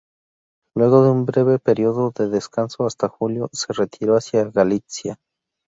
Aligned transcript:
Luego 0.75 1.03
de 1.03 1.11
un 1.11 1.27
breve 1.27 1.59
periodo 1.59 2.09
de 2.09 2.27
descanso 2.27 2.87
hasta 2.87 3.07
julio, 3.07 3.51
se 3.53 3.71
retiró 3.71 4.15
hacia 4.17 4.45
Galitzia. 4.45 5.19